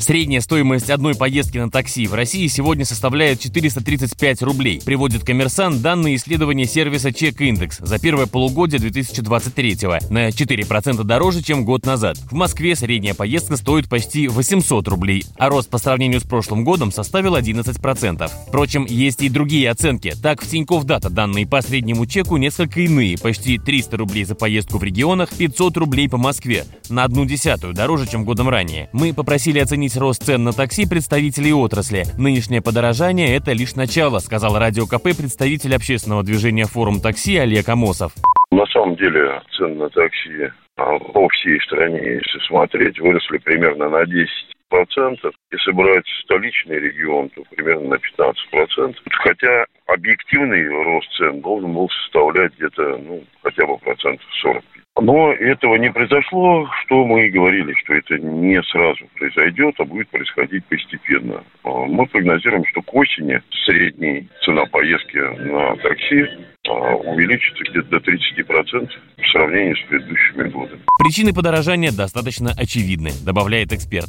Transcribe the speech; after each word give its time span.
Средняя 0.00 0.40
стоимость 0.40 0.88
одной 0.88 1.14
поездки 1.14 1.58
на 1.58 1.70
такси 1.70 2.06
в 2.06 2.14
России 2.14 2.46
сегодня 2.46 2.86
составляет 2.86 3.38
435 3.38 4.40
рублей. 4.42 4.80
Приводит 4.82 5.24
коммерсант 5.24 5.82
данные 5.82 6.16
исследования 6.16 6.64
сервиса 6.64 7.12
Чек 7.12 7.38
Индекс 7.42 7.78
за 7.80 7.98
первое 7.98 8.24
полугодие 8.24 8.80
2023 8.80 9.76
на 10.08 10.28
4% 10.28 11.04
дороже, 11.04 11.42
чем 11.42 11.66
год 11.66 11.84
назад. 11.84 12.16
В 12.16 12.32
Москве 12.32 12.74
средняя 12.76 13.12
поездка 13.12 13.58
стоит 13.58 13.90
почти 13.90 14.26
800 14.26 14.88
рублей, 14.88 15.26
а 15.36 15.50
рост 15.50 15.68
по 15.68 15.76
сравнению 15.76 16.20
с 16.20 16.24
прошлым 16.24 16.64
годом 16.64 16.92
составил 16.92 17.36
11%. 17.36 18.30
Впрочем, 18.48 18.86
есть 18.86 19.20
и 19.22 19.28
другие 19.28 19.68
оценки. 19.68 20.14
Так, 20.22 20.40
в 20.40 20.48
Тинькофф 20.48 20.84
Дата 20.84 21.10
данные 21.10 21.46
по 21.46 21.60
среднему 21.60 22.06
чеку 22.06 22.38
несколько 22.38 22.80
иные. 22.80 23.18
Почти 23.18 23.58
300 23.58 23.98
рублей 23.98 24.24
за 24.24 24.34
поездку 24.34 24.78
в 24.78 24.82
регионах, 24.82 25.28
500 25.28 25.76
рублей 25.76 26.08
по 26.08 26.16
Москве. 26.16 26.64
На 26.88 27.04
одну 27.04 27.26
десятую 27.26 27.74
дороже, 27.74 28.08
чем 28.08 28.24
годом 28.24 28.48
ранее. 28.48 28.88
Мы 28.94 29.12
попросили 29.12 29.58
оценить 29.58 29.89
рост 29.96 30.22
цен 30.24 30.44
на 30.44 30.52
такси 30.52 30.88
представителей 30.88 31.52
отрасли. 31.52 32.04
Нынешнее 32.18 32.62
подорожание– 32.62 33.36
это 33.36 33.52
лишь 33.52 33.74
начало, 33.74 34.18
сказал 34.18 34.58
Радио 34.58 34.86
КП 34.86 35.16
представитель 35.16 35.74
общественного 35.74 36.22
движения 36.22 36.66
«Форум 36.66 37.00
такси» 37.00 37.36
Олег 37.36 37.68
Амосов. 37.68 38.12
На 38.50 38.66
самом 38.66 38.96
деле 38.96 39.40
цены 39.56 39.74
на 39.74 39.88
такси 39.90 40.50
а, 40.76 40.98
по 40.98 41.28
всей 41.28 41.60
стране, 41.60 41.98
если 41.98 42.38
смотреть, 42.46 42.98
выросли 43.00 43.38
примерно 43.38 43.88
на 43.88 44.06
10 44.06 44.28
процентов. 44.70 45.34
Если 45.52 45.72
брать 45.72 46.06
столичный 46.24 46.78
регион, 46.78 47.28
то 47.30 47.42
примерно 47.50 47.90
на 47.90 47.98
15 47.98 48.50
процентов. 48.50 49.02
Хотя 49.10 49.66
объективный 49.86 50.66
рост 50.68 51.08
цен 51.18 51.40
должен 51.42 51.74
был 51.74 51.88
составлять 51.90 52.54
где-то, 52.56 52.96
ну, 52.98 53.22
хотя 53.42 53.66
бы 53.66 53.76
процентов 53.78 54.26
40 54.40 54.64
но 55.00 55.32
этого 55.32 55.76
не 55.76 55.90
произошло, 55.90 56.68
что 56.84 57.04
мы 57.04 57.26
и 57.26 57.30
говорили, 57.30 57.72
что 57.82 57.94
это 57.94 58.18
не 58.18 58.62
сразу 58.64 59.06
произойдет, 59.16 59.74
а 59.78 59.84
будет 59.84 60.08
происходить 60.08 60.64
постепенно. 60.66 61.42
А, 61.64 61.68
мы 61.86 62.06
прогнозируем, 62.06 62.64
что 62.66 62.82
к 62.82 62.94
осени 62.94 63.40
средняя 63.64 64.26
цена 64.44 64.66
поездки 64.66 65.16
на 65.16 65.76
такси 65.76 66.26
а, 66.68 66.96
увеличится 66.96 67.62
где-то 67.70 67.88
до 67.88 67.96
30% 67.98 68.90
в 69.18 69.28
сравнении 69.30 69.74
с 69.74 69.88
предыдущими 69.88 70.48
годами. 70.48 70.80
Причины 70.98 71.32
подорожания 71.32 71.92
достаточно 71.92 72.50
очевидны, 72.56 73.10
добавляет 73.24 73.72
эксперт. 73.72 74.08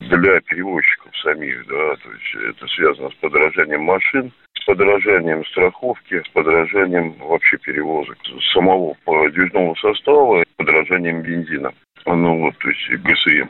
Для 0.00 0.40
перевозчиков 0.40 1.10
самих, 1.18 1.66
да, 1.66 1.96
то 1.96 2.10
есть 2.12 2.54
это 2.56 2.66
связано 2.68 3.10
с 3.10 3.14
подорожанием 3.14 3.82
машин, 3.82 4.32
подорожанием 4.68 5.46
страховки, 5.46 6.22
с 6.22 6.28
подорожанием 6.28 7.14
вообще 7.20 7.56
перевозок 7.56 8.18
самого 8.52 8.94
подвижного 9.06 9.74
состава, 9.76 10.44
подорожанием 10.56 11.22
бензина. 11.22 11.72
Ну 12.04 12.38
вот, 12.40 12.58
то 12.58 12.68
есть 12.68 13.02
ГСМ. 13.02 13.48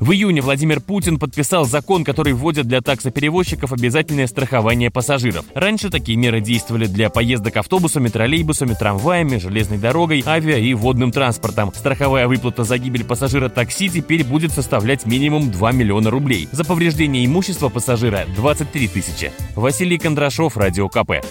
В 0.00 0.12
июне 0.12 0.40
Владимир 0.40 0.80
Путин 0.80 1.18
подписал 1.18 1.66
закон, 1.66 2.04
который 2.04 2.32
вводит 2.32 2.66
для 2.66 2.80
таксоперевозчиков 2.80 3.70
обязательное 3.70 4.26
страхование 4.26 4.90
пассажиров. 4.90 5.44
Раньше 5.54 5.90
такие 5.90 6.16
меры 6.16 6.40
действовали 6.40 6.86
для 6.86 7.10
поездок 7.10 7.58
автобусами, 7.58 8.08
троллейбусами, 8.08 8.72
трамваями, 8.72 9.36
железной 9.36 9.76
дорогой, 9.76 10.24
авиа 10.26 10.56
и 10.56 10.72
водным 10.72 11.12
транспортом. 11.12 11.70
Страховая 11.74 12.28
выплата 12.28 12.64
за 12.64 12.78
гибель 12.78 13.04
пассажира 13.04 13.50
такси 13.50 13.90
теперь 13.90 14.24
будет 14.24 14.52
составлять 14.52 15.04
минимум 15.04 15.50
2 15.50 15.72
миллиона 15.72 16.08
рублей. 16.08 16.48
За 16.50 16.64
повреждение 16.64 17.26
имущества 17.26 17.68
пассажира 17.68 18.24
23 18.36 18.88
тысячи. 18.88 19.30
Василий 19.54 19.98
Кондрашов, 19.98 20.56
Радио 20.56 20.88
КП. 20.88 21.22